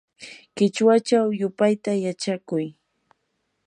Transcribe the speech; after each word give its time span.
qichwachaw 0.55 1.27
yupayta 1.39 1.91
yachakuy. 2.05 2.65